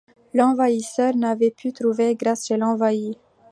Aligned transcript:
L’envahisseur 0.33 1.15
n’avait 1.15 1.51
pu 1.51 1.73
trouver 1.73 2.15
grâce 2.15 2.47
chez 2.47 2.57
l’envahi. 2.57 3.15